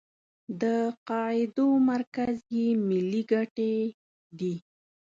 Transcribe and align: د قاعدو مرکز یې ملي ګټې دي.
د 0.61 0.63
قاعدو 1.09 1.67
مرکز 1.91 2.35
یې 2.57 2.67
ملي 2.87 3.21
ګټې 3.31 3.75
دي. 4.39 4.55